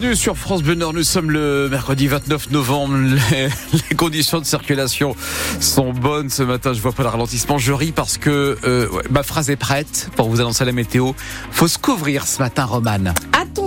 Bienvenue 0.00 0.16
sur 0.16 0.38
France 0.38 0.62
Bleu 0.62 0.76
nous 0.76 1.02
sommes 1.02 1.32
le 1.32 1.68
mercredi 1.68 2.06
29 2.06 2.52
novembre. 2.52 2.96
Les, 3.32 3.96
conditions 3.96 4.38
de 4.38 4.44
circulation 4.44 5.16
sont 5.58 5.92
bonnes 5.92 6.30
ce 6.30 6.44
matin. 6.44 6.72
Je 6.72 6.80
vois 6.80 6.92
pas 6.92 7.02
de 7.02 7.08
ralentissement. 7.08 7.58
Je 7.58 7.72
ris 7.72 7.90
parce 7.90 8.16
que 8.16 8.56
euh, 8.62 8.88
ma 9.10 9.24
phrase 9.24 9.50
est 9.50 9.56
prête 9.56 10.08
pour 10.14 10.28
vous 10.28 10.40
annoncer 10.40 10.64
la 10.64 10.70
météo. 10.70 11.14
Faut 11.50 11.66
se 11.66 11.78
couvrir 11.78 12.28
ce 12.28 12.38
matin, 12.38 12.64
Romane. 12.64 13.12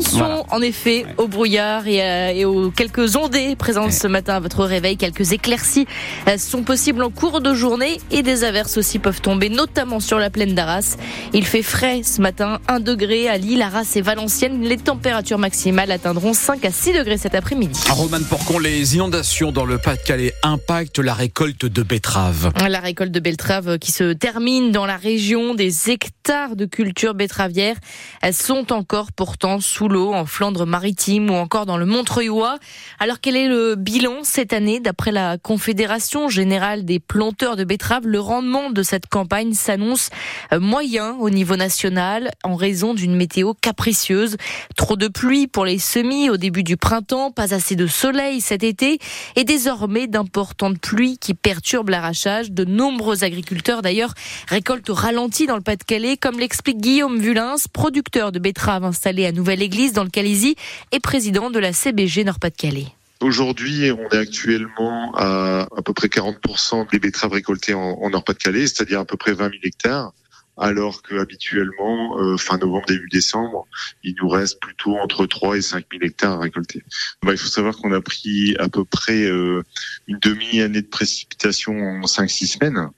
Attention, 0.02 0.26
Voilà. 0.26 0.44
en 0.52 0.62
effet, 0.62 1.06
au 1.18 1.28
brouillard 1.28 1.88
et, 1.88 2.02
à- 2.02 2.34
et 2.34 2.44
aux 2.46 2.72
quelques 2.72 3.16
ondées 3.16 3.56
présentes 3.56 3.86
Ouais. 3.86 3.92
ce 3.92 4.08
matin 4.08 4.36
à 4.36 4.40
votre 4.40 4.64
réveil. 4.66 4.98
Quelques 4.98 5.32
éclaircies 5.32 5.86
euh, 6.28 6.38
sont 6.40 6.64
possibles 6.64 7.04
en 7.04 7.10
cours 7.12 7.40
de 7.42 7.54
journée 7.54 8.00
et 8.10 8.24
des 8.24 8.44
averses 8.44 8.78
aussi 8.78 8.98
peuvent 9.00 9.22
tomber, 9.22 9.50
notamment 9.50 10.00
sur 10.00 10.18
la 10.18 10.30
plaine 10.32 10.56
d'Arras. 10.56 10.98
Il 11.34 11.46
fait 11.46 11.62
frais 11.62 12.02
ce 12.04 12.20
matin, 12.22 12.60
1 12.68 12.80
degré 12.80 13.28
à 13.30 13.38
Lille, 13.38 13.62
Arras 13.62 13.92
et 13.96 14.02
Valenciennes. 14.02 14.64
Les 14.64 14.78
températures 14.78 15.38
maximales 15.38 15.92
atteindront 15.92 16.34
5 16.34 16.66
à 16.66 16.72
6 16.72 16.94
degrés 16.94 17.18
cet 17.18 17.36
après-midi. 17.36 17.80
Romane 17.90 18.24
Porcon, 18.26 18.58
les 18.60 18.96
inondations 18.96 19.52
dans 19.52 19.66
le 19.66 19.78
Pas-de-Calais 19.78 20.34
impactent 20.44 21.00
la 21.00 21.14
récolte 21.14 21.66
de 21.66 21.84
betteraves. 21.84 22.52
La 22.68 22.80
récolte 22.80 23.12
de 23.12 23.20
betteraves 23.20 23.78
qui 23.78 23.92
se 23.92 24.14
termine 24.14 24.72
dans 24.72 24.86
la 24.88 24.98
région, 24.98 25.54
des 25.54 25.90
hectares 25.92 26.56
de 26.56 26.66
cultures 26.66 27.14
betteravières 27.14 27.76
elles 28.22 28.34
sont 28.34 28.72
encore 28.74 29.12
pourtant 29.12 29.60
sous 29.60 29.88
en 30.00 30.26
Flandre 30.26 30.66
maritime 30.66 31.30
ou 31.30 31.34
encore 31.34 31.66
dans 31.66 31.78
le 31.78 31.86
Montreuilois. 31.86 32.58
Alors 33.00 33.20
quel 33.20 33.36
est 33.36 33.48
le 33.48 33.76
bilan 33.76 34.20
cette 34.24 34.54
année 34.54 34.80
d'après 34.80 35.12
la 35.12 35.38
Confédération 35.38 36.30
générale 36.30 36.86
des 36.86 37.00
planteurs 37.00 37.56
de 37.56 37.64
betteraves 37.64 38.08
Le 38.08 38.20
rendement 38.20 38.70
de 38.70 38.84
cette 38.84 39.08
campagne 39.08 39.54
s'annonce 39.54 40.10
euh, 40.54 40.60
moyen 40.60 41.16
au 41.20 41.30
niveau 41.30 41.58
national 41.58 42.32
en 42.44 42.56
raison 42.56 42.94
d'une 42.94 43.16
météo 43.16 43.54
capricieuse. 43.54 44.38
Trop 44.78 44.96
de 44.96 45.08
pluie 45.08 45.48
pour 45.48 45.66
les 45.66 45.80
semis 45.80 46.30
au 46.30 46.38
début 46.38 46.64
du 46.64 46.78
printemps, 46.78 47.32
pas 47.32 47.54
assez 47.54 47.76
de 47.76 47.88
soleil 47.88 48.40
cet 48.40 48.64
été 48.64 49.00
et 49.36 49.44
désormais 49.44 50.08
d'importantes 50.08 50.80
pluies 50.80 51.18
qui 51.18 51.34
perturbent 51.34 51.90
l'arrachage. 51.90 52.52
De 52.52 52.64
nombreux 52.64 53.24
agriculteurs 53.24 53.82
d'ailleurs 53.82 54.14
récoltent 54.48 54.90
au 54.90 54.94
ralenti 54.94 55.48
dans 55.48 55.56
le 55.56 55.62
Pas-de-Calais, 55.62 56.16
comme 56.16 56.40
l'explique 56.40 56.80
Guillaume 56.80 57.18
Vulins, 57.18 57.56
producteur 57.74 58.32
de 58.32 58.40
betteraves 58.40 58.86
installé 58.86 59.26
à 59.26 59.32
Nouvelle-Église 59.32 59.81
dans 59.90 60.04
le 60.04 60.10
Calaisie 60.10 60.56
et 60.92 61.00
président 61.00 61.50
de 61.50 61.60
la 61.60 61.74
CBG 61.74 62.24
Nord-Pas-de-Calais. 62.24 62.88
Aujourd'hui, 63.22 63.92
on 63.92 64.10
est 64.10 64.18
actuellement 64.18 65.14
à 65.16 65.68
à 65.76 65.82
peu 65.84 65.94
près 65.94 66.08
40% 66.08 66.90
des 66.92 67.00
betteraves 67.00 67.34
récoltées 67.34 67.74
en, 67.74 67.98
en 68.02 68.10
Nord-Pas-de-Calais, 68.10 68.68
c'est-à-dire 68.68 69.00
à 69.00 69.06
peu 69.06 69.18
près 69.18 69.34
20 69.34 69.50
000 69.50 69.62
hectares, 69.64 70.14
alors 70.62 71.02
que 71.02 71.16
habituellement, 71.16 72.20
euh, 72.20 72.38
fin 72.38 72.58
novembre, 72.60 72.86
début 72.88 73.10
décembre, 73.10 73.66
il 74.04 74.16
nous 74.22 74.30
reste 74.30 74.62
plutôt 74.62 74.96
entre 74.98 75.26
3 75.26 75.58
et 75.58 75.62
5 75.62 75.86
000 75.92 76.04
hectares 76.04 76.34
à 76.34 76.40
récolter. 76.40 76.84
Bah, 77.24 77.32
il 77.32 77.38
faut 77.38 77.48
savoir 77.48 77.76
qu'on 77.78 77.92
a 77.92 78.00
pris 78.00 78.56
à 78.60 78.70
peu 78.70 78.86
près 78.86 79.24
euh, 79.24 79.64
une 80.08 80.20
demi-année 80.20 80.84
de 80.84 80.88
précipitation 80.88 81.74
en 81.74 82.02
5-6 82.06 82.46
semaines. 82.46 82.90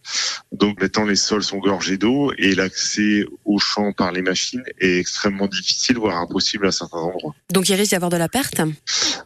Donc 0.51 0.81
maintenant, 0.81 1.05
les 1.05 1.15
sols 1.15 1.43
sont 1.43 1.59
gorgés 1.59 1.97
d'eau 1.97 2.33
et 2.37 2.53
l'accès 2.53 3.25
aux 3.45 3.59
champs 3.59 3.93
par 3.93 4.11
les 4.11 4.21
machines 4.21 4.63
est 4.79 4.99
extrêmement 4.99 5.47
difficile, 5.47 5.97
voire 5.97 6.17
impossible 6.17 6.67
à 6.67 6.71
certains 6.71 6.97
endroits. 6.97 7.33
Donc 7.51 7.69
il 7.69 7.75
risque 7.75 7.91
d'y 7.91 7.95
avoir 7.95 8.11
de 8.11 8.17
la 8.17 8.27
perte? 8.27 8.61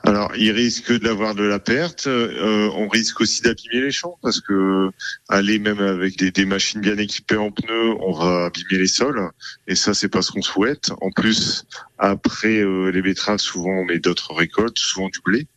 Alors, 0.03 0.31
il 0.37 0.51
risque 0.51 0.93
d'avoir 0.99 1.33
de 1.33 1.43
la 1.43 1.57
perte. 1.57 2.05
euh, 2.05 2.69
on 2.75 2.87
risque 2.87 3.19
aussi 3.19 3.41
d'abîmer 3.41 3.81
les 3.81 3.91
champs 3.91 4.19
parce 4.21 4.41
que 4.41 4.91
aller 5.27 5.57
même 5.57 5.79
avec 5.79 6.17
des, 6.17 6.29
des 6.29 6.45
machines 6.45 6.81
bien 6.81 6.97
équipées 6.97 7.37
en 7.37 7.49
pneus, 7.49 7.95
on 7.99 8.11
va 8.11 8.26
abîmer 8.27 8.79
les 8.79 8.87
sols. 8.87 9.29
Et 9.67 9.75
ça, 9.75 9.93
c'est 9.93 10.09
pas 10.09 10.21
ce 10.21 10.31
qu'on 10.31 10.41
souhaite. 10.41 10.91
En 11.01 11.11
plus, 11.11 11.65
après 11.97 12.59
euh, 12.59 12.89
les 12.89 13.01
betteraves, 13.01 13.39
souvent 13.39 13.71
on 13.71 13.85
met 13.85 13.99
d'autres 13.99 14.33
récoltes, 14.33 14.77
souvent 14.77 15.09
du 15.09 15.19
blé. 15.23 15.47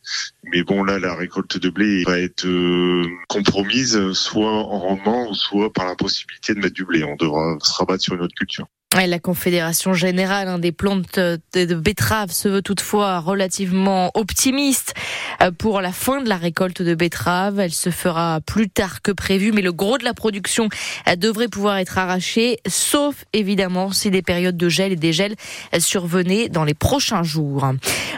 Mais 0.43 0.63
bon, 0.63 0.83
là, 0.83 0.99
la 0.99 1.15
récolte 1.15 1.57
de 1.57 1.69
blé 1.69 2.03
va 2.03 2.19
être 2.19 2.45
euh, 2.45 3.05
compromise, 3.27 4.11
soit 4.13 4.51
en 4.51 4.79
rendement, 4.79 5.33
soit 5.33 5.71
par 5.71 5.85
l'impossibilité 5.85 6.53
de 6.53 6.59
mettre 6.59 6.73
du 6.73 6.85
blé. 6.85 7.03
On 7.03 7.15
devra 7.15 7.57
se 7.61 7.73
rabattre 7.73 8.03
sur 8.03 8.15
une 8.15 8.21
autre 8.21 8.35
culture. 8.35 8.67
La 8.93 9.19
Confédération 9.19 9.93
générale 9.93 10.59
des 10.59 10.73
plantes 10.73 11.17
de 11.17 11.75
betteraves 11.75 12.31
se 12.31 12.49
veut 12.49 12.61
toutefois 12.61 13.19
relativement 13.19 14.11
optimiste 14.15 14.93
euh, 15.41 15.49
pour 15.51 15.79
la 15.79 15.93
fin 15.93 16.21
de 16.21 16.27
la 16.27 16.35
récolte 16.35 16.81
de 16.81 16.93
betteraves. 16.93 17.59
Elle 17.59 17.73
se 17.73 17.89
fera 17.89 18.41
plus 18.41 18.69
tard 18.69 19.01
que 19.01 19.11
prévu, 19.11 19.53
mais 19.53 19.61
le 19.61 19.71
gros 19.71 19.97
de 19.97 20.03
la 20.03 20.13
production 20.13 20.67
euh, 21.07 21.15
devrait 21.15 21.47
pouvoir 21.47 21.77
être 21.77 21.97
arraché, 21.97 22.57
sauf 22.67 23.23
évidemment 23.31 23.91
si 23.91 24.11
des 24.11 24.21
périodes 24.21 24.57
de 24.57 24.69
gel 24.69 24.91
et 24.91 24.97
des 24.97 25.13
gels 25.13 25.35
euh, 25.73 25.79
survenaient 25.79 26.49
dans 26.49 26.65
les 26.65 26.73
prochains 26.73 27.23
jours. 27.23 27.65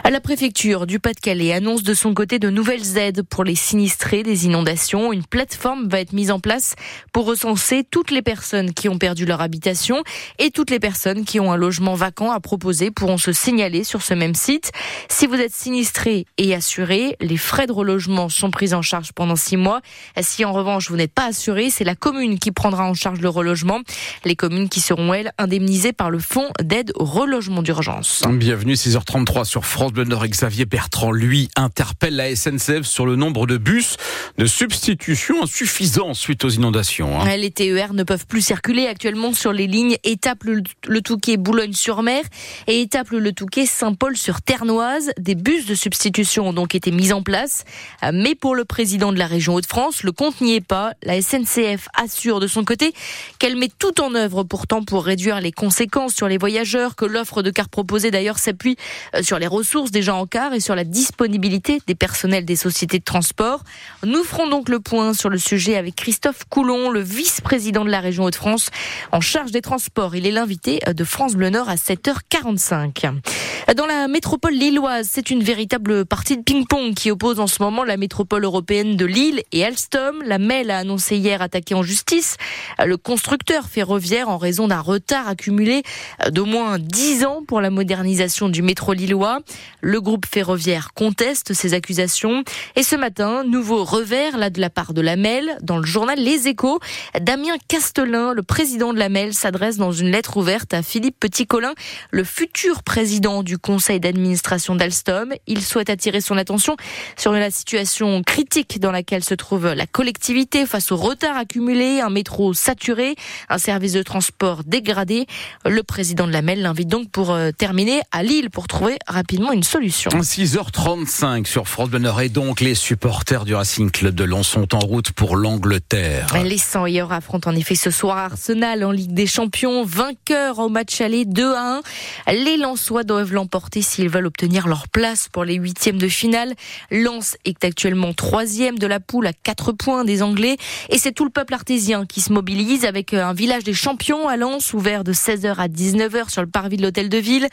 La 0.04 0.20
préfecture 0.20 0.86
du 0.86 0.98
Pas-de-Calais 0.98 1.52
annonce 1.52 1.84
de 1.84 1.94
son 1.94 2.14
côté 2.14 2.38
de 2.38 2.50
nouvelles 2.50 2.98
aides 2.98 3.22
pour 3.22 3.44
les 3.44 3.54
sinistrés 3.54 4.22
des 4.22 4.44
inondations. 4.44 5.12
Une 5.12 5.24
plateforme 5.24 5.88
va 5.88 6.00
être 6.00 6.12
mise 6.12 6.30
en 6.30 6.40
place 6.40 6.74
pour 7.12 7.26
recenser 7.26 7.84
toutes 7.88 8.10
les 8.10 8.22
personnes 8.22 8.74
qui 8.74 8.88
ont 8.88 8.98
perdu 8.98 9.24
leur 9.24 9.40
habitation 9.40 10.02
et 10.38 10.50
toutes 10.64 10.70
les 10.70 10.80
personnes 10.80 11.26
qui 11.26 11.40
ont 11.40 11.52
un 11.52 11.58
logement 11.58 11.94
vacant 11.94 12.32
à 12.32 12.40
proposer 12.40 12.90
pourront 12.90 13.18
se 13.18 13.34
signaler 13.34 13.84
sur 13.84 14.00
ce 14.00 14.14
même 14.14 14.34
site. 14.34 14.72
Si 15.10 15.26
vous 15.26 15.34
êtes 15.34 15.52
sinistré 15.54 16.24
et 16.38 16.54
assuré, 16.54 17.18
les 17.20 17.36
frais 17.36 17.66
de 17.66 17.72
relogement 17.72 18.30
sont 18.30 18.50
pris 18.50 18.72
en 18.72 18.80
charge 18.80 19.12
pendant 19.12 19.36
six 19.36 19.58
mois. 19.58 19.82
Si 20.22 20.42
en 20.42 20.54
revanche 20.54 20.88
vous 20.88 20.96
n'êtes 20.96 21.12
pas 21.12 21.26
assuré, 21.26 21.68
c'est 21.68 21.84
la 21.84 21.94
commune 21.94 22.38
qui 22.38 22.50
prendra 22.50 22.88
en 22.88 22.94
charge 22.94 23.20
le 23.20 23.28
relogement. 23.28 23.80
Les 24.24 24.36
communes 24.36 24.70
qui 24.70 24.80
seront, 24.80 25.12
elles, 25.12 25.32
indemnisées 25.36 25.92
par 25.92 26.08
le 26.08 26.18
fonds 26.18 26.48
d'aide 26.62 26.92
au 26.94 27.04
relogement 27.04 27.60
d'urgence. 27.60 28.22
Bienvenue 28.26 28.72
6h33 28.72 29.44
sur 29.44 29.66
France 29.66 29.92
Bleu 29.92 30.04
Nord. 30.04 30.26
Xavier 30.26 30.64
Bertrand, 30.64 31.12
lui, 31.12 31.50
interpelle 31.56 32.16
la 32.16 32.34
SNCF 32.34 32.84
sur 32.84 33.04
le 33.04 33.16
nombre 33.16 33.46
de 33.46 33.58
bus 33.58 33.98
de 34.38 34.46
substitution 34.46 35.42
insuffisant 35.42 36.14
suite 36.14 36.42
aux 36.42 36.48
inondations. 36.48 37.20
hein. 37.20 37.36
Les 37.36 37.50
TER 37.50 37.92
ne 37.92 38.02
peuvent 38.02 38.26
plus 38.26 38.40
circuler 38.40 38.86
actuellement 38.86 39.34
sur 39.34 39.52
les 39.52 39.66
lignes 39.66 39.98
étape 40.04 40.44
le, 40.44 40.53
le 40.86 41.00
Touquet 41.02 41.36
Boulogne-sur-Mer 41.36 42.22
et 42.66 42.80
étape 42.80 43.10
le 43.10 43.32
Touquet 43.32 43.66
Saint-Paul-sur-Ternoise. 43.66 45.12
Des 45.18 45.34
bus 45.34 45.66
de 45.66 45.74
substitution 45.74 46.48
ont 46.48 46.52
donc 46.52 46.74
été 46.74 46.90
mis 46.90 47.12
en 47.12 47.22
place. 47.22 47.64
Euh, 48.02 48.10
Mais 48.12 48.34
pour 48.34 48.54
le 48.54 48.64
président 48.64 49.12
de 49.12 49.18
la 49.18 49.26
région 49.26 49.54
Hauts-de-France, 49.54 50.02
le 50.02 50.12
compte 50.12 50.40
n'y 50.40 50.54
est 50.54 50.66
pas. 50.66 50.92
La 51.02 51.20
SNCF 51.20 51.88
assure 51.94 52.40
de 52.40 52.46
son 52.46 52.64
côté 52.64 52.92
qu'elle 53.38 53.56
met 53.56 53.70
tout 53.78 54.00
en 54.00 54.14
œuvre 54.14 54.44
pourtant 54.44 54.82
pour 54.82 55.04
réduire 55.04 55.40
les 55.40 55.52
conséquences 55.52 56.14
sur 56.14 56.28
les 56.28 56.38
voyageurs, 56.38 56.96
que 56.96 57.04
l'offre 57.04 57.42
de 57.42 57.50
cars 57.50 57.68
proposée 57.68 58.10
d'ailleurs 58.10 58.38
s'appuie 58.38 58.76
euh, 59.14 59.22
sur 59.22 59.38
les 59.38 59.46
ressources 59.46 59.90
déjà 59.90 60.14
en 60.14 60.26
car 60.26 60.52
et 60.54 60.60
sur 60.60 60.74
la 60.74 60.84
disponibilité 60.84 61.80
des 61.86 61.94
personnels 61.94 62.44
des 62.44 62.56
sociétés 62.56 62.98
de 62.98 63.04
transport. 63.04 63.62
Nous 64.04 64.24
ferons 64.24 64.48
donc 64.48 64.68
le 64.68 64.80
point 64.80 65.14
sur 65.14 65.28
le 65.28 65.38
sujet 65.38 65.76
avec 65.76 65.96
Christophe 65.96 66.44
Coulon, 66.48 66.90
le 66.90 67.00
vice-président 67.00 67.84
de 67.84 67.90
la 67.90 68.00
région 68.00 68.24
Hauts-de-France 68.24 68.70
en 69.12 69.20
charge 69.20 69.50
des 69.50 69.62
transports. 69.62 70.16
Il 70.16 70.26
est 70.26 70.32
l'invité 70.44 70.80
de 70.86 71.04
France 71.04 71.36
Bleu 71.36 71.48
Nord 71.48 71.70
à 71.70 71.76
7h45. 71.76 73.33
Dans 73.72 73.86
la 73.86 74.08
métropole 74.08 74.52
lilloise, 74.52 75.08
c'est 75.10 75.30
une 75.30 75.42
véritable 75.42 76.04
partie 76.04 76.36
de 76.36 76.42
ping-pong 76.42 76.92
qui 76.92 77.10
oppose 77.10 77.40
en 77.40 77.46
ce 77.46 77.62
moment 77.62 77.82
la 77.82 77.96
métropole 77.96 78.44
européenne 78.44 78.94
de 78.94 79.06
Lille 79.06 79.42
et 79.52 79.64
Alstom. 79.64 80.22
La 80.22 80.36
MEL 80.36 80.70
a 80.70 80.76
annoncé 80.76 81.16
hier 81.16 81.40
attaquer 81.40 81.74
en 81.74 81.82
justice 81.82 82.36
le 82.84 82.98
constructeur 82.98 83.64
ferroviaire 83.64 84.28
en 84.28 84.36
raison 84.36 84.68
d'un 84.68 84.82
retard 84.82 85.28
accumulé 85.28 85.82
d'au 86.30 86.44
moins 86.44 86.78
10 86.78 87.24
ans 87.24 87.42
pour 87.48 87.62
la 87.62 87.70
modernisation 87.70 88.50
du 88.50 88.60
métro 88.60 88.92
lillois. 88.92 89.40
Le 89.80 89.98
groupe 90.02 90.26
ferroviaire 90.26 90.92
conteste 90.92 91.54
ces 91.54 91.72
accusations. 91.72 92.44
Et 92.76 92.82
ce 92.82 92.96
matin, 92.96 93.44
nouveau 93.44 93.82
revers 93.82 94.36
là 94.36 94.50
de 94.50 94.60
la 94.60 94.68
part 94.68 94.92
de 94.92 95.00
la 95.00 95.16
MEL 95.16 95.56
dans 95.62 95.78
le 95.78 95.86
journal 95.86 96.18
Les 96.18 96.48
Échos. 96.48 96.80
Damien 97.18 97.56
Castelin, 97.66 98.34
le 98.34 98.42
président 98.42 98.92
de 98.92 98.98
la 98.98 99.08
MEL, 99.08 99.32
s'adresse 99.32 99.78
dans 99.78 99.92
une 99.92 100.10
lettre 100.10 100.36
ouverte 100.36 100.74
à 100.74 100.82
Philippe 100.82 101.18
Petit-Colin, 101.18 101.72
le 102.10 102.24
futur 102.24 102.82
président 102.82 103.42
du 103.42 103.53
conseil 103.56 104.00
d'administration 104.00 104.74
d'Alstom. 104.74 105.32
Il 105.46 105.62
souhaite 105.62 105.90
attirer 105.90 106.20
son 106.20 106.36
attention 106.36 106.76
sur 107.16 107.32
la 107.32 107.50
situation 107.50 108.22
critique 108.22 108.80
dans 108.80 108.90
laquelle 108.90 109.24
se 109.24 109.34
trouve 109.34 109.66
la 109.72 109.86
collectivité 109.86 110.66
face 110.66 110.92
au 110.92 110.96
retard 110.96 111.36
accumulé, 111.36 112.00
un 112.00 112.10
métro 112.10 112.54
saturé, 112.54 113.14
un 113.48 113.58
service 113.58 113.92
de 113.92 114.02
transport 114.02 114.62
dégradé. 114.64 115.26
Le 115.64 115.82
président 115.82 116.26
de 116.26 116.32
la 116.32 116.42
MEL 116.42 116.62
l'invite 116.62 116.88
donc 116.88 117.10
pour 117.10 117.32
euh, 117.32 117.50
terminer 117.50 118.00
à 118.12 118.22
Lille 118.22 118.50
pour 118.50 118.68
trouver 118.68 118.96
rapidement 119.06 119.52
une 119.52 119.62
solution. 119.62 120.10
6h35 120.10 121.46
sur 121.46 121.68
France 121.68 121.90
Bleu 121.90 122.00
Nord 122.00 122.20
et 122.20 122.28
donc 122.28 122.60
les 122.60 122.74
supporters 122.74 123.44
du 123.44 123.54
Racing 123.54 123.90
Club 123.90 124.14
de 124.14 124.24
Lens 124.24 124.48
sont 124.48 124.74
en 124.74 124.80
route 124.80 125.12
pour 125.12 125.36
l'Angleterre. 125.36 126.34
Les 126.44 126.58
100 126.58 126.84
affrontent 127.10 127.50
en 127.50 127.56
effet 127.56 127.74
ce 127.74 127.90
soir 127.90 128.18
Arsenal 128.18 128.84
en 128.84 128.90
Ligue 128.90 129.14
des 129.14 129.26
Champions, 129.26 129.84
vainqueur 129.84 130.58
au 130.58 130.68
match 130.68 131.00
aller 131.00 131.24
2 131.24 131.54
à 131.54 131.80
1. 132.28 132.34
Les 132.34 132.56
Lensois 132.56 133.04
doivent 133.04 133.32
l'emporter 133.32 133.43
s'ils 133.82 134.08
veulent 134.08 134.26
obtenir 134.26 134.68
leur 134.68 134.88
place 134.88 135.28
pour 135.28 135.44
les 135.44 135.54
huitièmes 135.54 135.98
de 135.98 136.08
finale. 136.08 136.54
Lens 136.90 137.36
est 137.44 137.64
actuellement 137.64 138.12
troisième 138.12 138.78
de 138.78 138.86
la 138.86 139.00
poule 139.00 139.26
à 139.26 139.32
4 139.32 139.72
points 139.72 140.04
des 140.04 140.22
Anglais 140.22 140.56
et 140.90 140.98
c'est 140.98 141.12
tout 141.12 141.24
le 141.24 141.30
peuple 141.30 141.54
artésien 141.54 142.06
qui 142.06 142.20
se 142.20 142.32
mobilise 142.32 142.84
avec 142.84 143.14
un 143.14 143.32
village 143.32 143.64
des 143.64 143.74
champions 143.74 144.28
à 144.28 144.36
Lens 144.36 144.72
ouvert 144.72 145.04
de 145.04 145.12
16h 145.12 145.54
à 145.56 145.68
19h 145.68 146.30
sur 146.30 146.42
le 146.42 146.48
parvis 146.48 146.76
de 146.76 146.82
l'hôtel 146.82 147.08
de 147.08 147.18
ville. 147.18 147.48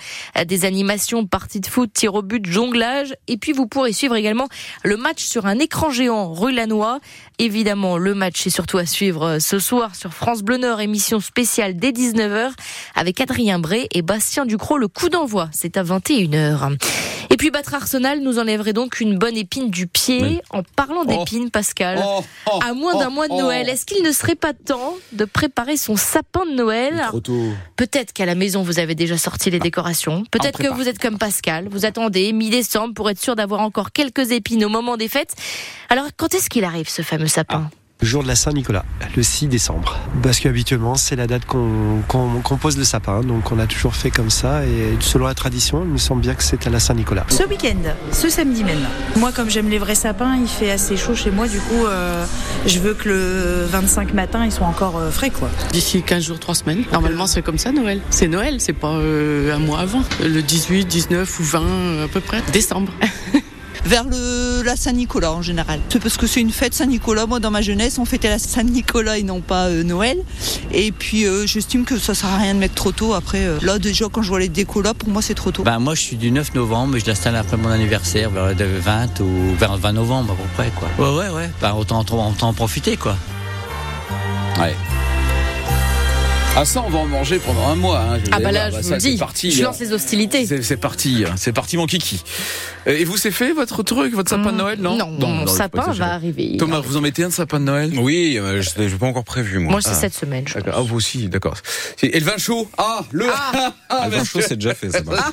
Des 0.46 0.66
animations, 0.66 1.26
parties 1.26 1.60
de 1.60 1.68
foot, 1.68 1.92
tir 1.94 2.16
au 2.16 2.22
but, 2.22 2.46
jonglage. 2.46 3.14
Et 3.28 3.38
puis 3.38 3.52
vous 3.52 3.68
pourrez 3.68 3.94
suivre 3.94 4.16
également 4.16 4.48
le 4.84 4.98
match 4.98 5.24
sur 5.24 5.46
un 5.46 5.60
écran 5.60 5.90
géant 5.90 6.34
rue 6.34 6.52
Lanois. 6.52 7.00
Évidemment, 7.40 7.98
le 7.98 8.14
match 8.14 8.46
est 8.46 8.52
surtout 8.52 8.78
à 8.78 8.86
suivre 8.86 9.24
euh, 9.24 9.40
ce 9.40 9.60
soir 9.60 9.96
sur 9.96 10.14
France 10.14 10.44
Bleu 10.44 10.58
Nord, 10.58 10.80
émission 10.82 11.20
spéciale 11.20 11.76
dès 11.76 11.92
19h 11.92 12.52
avec 12.96 13.20
Adrien 13.22 13.60
Bray 13.60 13.88
et 13.92 14.02
Bastien 14.02 14.46
Ducrot. 14.46 14.78
Le 14.78 14.88
coup 14.88 15.10
d'envoi, 15.10 15.50
c'est 15.52 15.78
à 15.78 15.81
21h. 15.84 16.78
Et 17.32 17.38
puis 17.38 17.50
battre 17.50 17.74
Arsenal 17.74 18.20
nous 18.20 18.40
enlèverait 18.40 18.74
donc 18.74 19.00
une 19.00 19.18
bonne 19.18 19.38
épine 19.38 19.70
du 19.70 19.88
pied. 19.88 20.42
En 20.50 20.64
parlant 20.64 21.06
d'épines, 21.06 21.50
Pascal, 21.50 22.04
Oh, 22.04 22.24
oh, 22.52 22.60
à 22.62 22.74
moins 22.74 22.98
d'un 23.00 23.08
oh, 23.08 23.12
mois 23.12 23.28
de 23.28 23.34
oh. 23.34 23.42
Noël, 23.42 23.70
est-ce 23.70 23.86
qu'il 23.86 24.04
ne 24.04 24.12
serait 24.12 24.36
pas 24.36 24.54
temps 24.54 24.96
de 25.14 25.24
préparer 25.24 25.78
son 25.78 25.96
sapin 25.96 26.46
de 26.46 26.52
Noël? 26.52 27.02
Peut-être 27.78 28.12
qu'à 28.12 28.26
la 28.26 28.36
maison, 28.36 28.64
vous 28.64 28.80
avez 28.80 28.96
déjà 28.96 29.18
sorti 29.18 29.50
les 29.50 29.60
décorations. 29.60 30.24
Peut-être 30.30 30.60
que 30.60 30.68
vous 30.68 30.90
êtes 30.90 31.00
comme 31.00 31.18
Pascal. 31.18 31.68
Vous 31.70 31.86
attendez 31.86 32.34
mi-décembre 32.34 32.94
pour 32.94 33.10
être 33.10 33.22
sûr 33.22 33.36
d'avoir 33.36 33.62
encore 33.62 33.94
quelques 33.94 34.32
épines 34.32 34.66
au 34.66 34.70
moment 34.70 34.98
des 34.98 35.08
fêtes. 35.08 35.36
Alors, 35.90 36.08
quand 36.18 36.34
est-ce 36.34 36.50
qu'il 36.50 36.66
arrive, 36.66 36.90
ce 36.90 37.02
fameux 37.02 37.28
sapin? 37.28 37.70
Le 38.02 38.08
jour 38.08 38.24
de 38.24 38.28
la 38.28 38.36
Saint-Nicolas, 38.36 38.84
le 39.16 39.22
6 39.22 39.46
décembre. 39.48 39.96
Parce 40.24 40.40
qu'habituellement, 40.40 40.96
c'est 40.96 41.16
la 41.16 41.28
date 41.28 41.46
qu'on 41.46 42.02
qu'on- 42.08 42.42
qu'on 42.42 42.58
pose 42.58 42.76
le 42.78 42.84
sapin. 42.84 43.22
Donc, 43.22 43.52
on 43.52 43.60
a 43.60 43.68
toujours 43.68 43.94
fait 43.96 44.10
comme 44.10 44.32
ça. 44.32 44.66
Et 44.66 44.98
selon 45.02 45.28
la 45.28 45.36
tradition, 45.36 45.84
il 45.86 45.92
me 45.92 45.98
semble 46.00 46.22
bien 46.22 46.34
que 46.34 46.42
c'est 46.44 46.66
à 46.66 46.72
la 46.72 46.80
Saint-Nicolas. 46.80 47.26
Ce 47.30 47.44
week-end, 47.44 47.78
ce 48.12 48.28
samedi 48.30 48.64
même. 48.64 48.80
Moi, 49.18 49.32
comme 49.32 49.52
j'aime 49.52 49.70
les 49.70 49.78
vrais 49.78 49.94
sapins, 49.94 50.36
il 50.36 50.48
fait 50.48 50.72
assez 50.72 50.98
chaud 50.98 51.14
chez 51.14 51.30
moi. 51.30 51.48
Du 51.48 51.60
coup, 51.60 51.86
euh, 51.86 52.26
je 52.66 52.80
veux 52.80 52.96
que 52.96 53.08
le 53.08 53.66
25 53.70 54.16
matin, 54.16 54.46
ils 54.46 54.52
soient 54.52 54.66
encore 54.68 54.98
euh, 54.98 55.12
frais, 55.12 55.30
quoi. 55.30 55.50
D'ici 55.72 56.02
15 56.02 56.24
jours, 56.24 56.40
3 56.40 56.56
semaines. 56.56 56.84
Normalement, 56.92 57.28
c'est 57.28 57.44
comme 57.44 57.60
ça, 57.60 57.72
Noël. 57.72 58.02
C'est 58.10 58.28
Noël, 58.28 58.56
c'est 58.60 58.74
pas 58.74 58.94
euh, 58.96 59.56
un 59.56 59.60
mois 59.60 59.80
avant. 59.80 60.02
Le 60.24 60.42
18, 60.42 60.86
19 60.86 61.40
ou 61.40 61.44
20, 61.44 61.62
euh, 61.62 62.06
à 62.06 62.08
peu 62.08 62.20
près. 62.20 62.42
Décembre. 62.52 62.92
vers 63.86 64.04
le, 64.04 64.64
la 64.64 64.76
Saint-Nicolas 64.76 65.32
en 65.32 65.42
général. 65.42 65.80
C'est 65.90 66.02
parce 66.02 66.18
que 66.18 66.28
c'est 66.28 66.42
une 66.42 66.52
fête 66.52 66.74
Saint-Nicolas. 66.74 67.26
Moi, 67.26 67.40
dans 67.40 67.52
ma 67.52 67.62
jeunesse, 67.62 67.98
on 67.98 68.06
fêtait 68.06 68.30
la 68.30 68.40
Saint-Nicolas 68.40 69.18
et 69.18 69.24
non 69.24 69.42
pas 69.42 69.68
euh, 69.68 69.84
Noël. 69.84 70.18
Et 70.72 70.92
puis, 70.92 71.26
euh, 71.26 71.46
j'estime 71.48 71.84
que 71.86 71.98
ça 71.98 72.14
sert 72.14 72.30
à 72.30 72.38
rien 72.38 72.54
de 72.54 72.60
mettre 72.60 72.76
trop 72.76 72.92
tôt. 72.92 73.14
Après, 73.14 73.44
euh, 73.44 73.58
là, 73.62 73.80
déjà, 73.80 74.06
quand 74.12 74.22
je 74.22 74.30
vois 74.30 74.40
les 74.40 74.50
décos 74.50 74.82
là, 74.82 74.94
pour 74.94 75.10
moi, 75.10 75.22
c'est 75.22 75.34
trop 75.34 75.52
tôt. 75.52 75.64
Ben, 75.64 75.80
moi, 75.80 75.96
je 75.96 76.02
suis 76.02 76.16
du 76.16 76.32
9 76.32 76.54
novembre, 76.54 76.94
mais 76.94 77.00
je 77.00 77.06
l'installe 77.06 77.36
après 77.36 77.58
mon 77.58 77.70
anniversaire, 77.70 78.30
vers 78.30 78.54
le 78.56 78.80
20 78.80 79.20
ou 79.22 79.56
vers 79.58 79.74
le 79.74 79.80
20 79.80 79.94
novembre 79.94 80.34
à 80.34 80.36
peu 80.36 80.50
près, 80.56 80.72
quoi. 80.76 80.90
Ouais, 80.98 81.18
ouais, 81.18 81.30
ouais. 81.36 81.50
Ben, 81.62 81.74
autant, 81.74 82.02
autant 82.02 82.34
en 82.42 82.54
profiter, 82.54 82.98
quoi. 82.98 83.16
Ouais. 84.60 84.76
Ah 86.58 86.66
ça, 86.66 86.84
on 86.86 86.90
va 86.90 87.00
en 87.00 87.06
manger 87.06 87.40
pendant 87.40 87.66
un 87.70 87.76
mois. 87.76 88.00
hein, 88.02 88.20
Ah 88.32 88.40
bah 88.42 88.52
là, 88.52 88.70
je 88.70 88.76
Bah, 88.76 88.82
vous 88.82 88.90
ça, 88.90 88.98
dis. 88.98 89.18
parti. 89.18 89.52
je 89.52 89.62
hein. 89.62 89.68
lance 89.68 89.80
les 89.80 89.94
hostilités. 89.94 90.46
C'est 90.46 90.62
c'est 90.62 90.76
parti, 90.76 91.24
hein. 91.26 91.34
c'est 91.38 91.54
parti 91.54 91.78
mon 91.78 91.86
kiki. 91.86 92.22
Euh, 92.88 92.98
Et 92.98 93.06
vous, 93.06 93.16
c'est 93.16 93.32
fait 93.32 93.54
votre 93.54 93.84
truc, 93.84 94.14
votre 94.14 94.30
sapin 94.30 94.52
de 94.52 94.58
Noël, 94.58 94.80
non 94.82 94.98
Non, 94.98 95.08
mon 95.30 95.48
sapin 95.48 95.90
va 95.94 96.14
arriver. 96.14 96.58
Thomas, 96.60 96.82
vous 96.82 96.98
en 96.98 97.02
mettez 97.02 97.24
un 97.24 97.30
de 97.30 97.34
sapin 97.34 97.60
de 97.62 97.66
Noël? 97.66 97.94
Oui, 97.98 98.38
euh, 98.38 98.62
je 98.62 98.82
n'ai 98.82 98.90
pas 98.90 99.06
encore 99.06 99.24
prévu, 99.24 99.60
moi. 99.60 99.72
Moi, 99.72 99.82
c'est 99.82 99.92
Ah. 99.92 99.94
cette 99.94 100.14
semaine, 100.14 100.44
je 100.46 100.56
D'accord. 100.56 100.74
pense. 100.74 100.84
Ah, 100.84 100.88
vous 100.90 100.96
aussi, 100.98 101.30
d'accord. 101.30 101.56
Et 102.04 102.20
le 102.20 102.26
vin 102.26 102.38
chaud? 102.38 102.70
Ah, 102.78 103.00
le 103.12 103.28
Ah, 103.90 104.08
le 104.12 104.18
vin 104.18 104.24
chaud, 104.26 104.40
c'est 104.46 104.56
déjà 104.58 104.74
fait, 104.76 104.92
ça. 104.92 105.02
va. 105.06 105.32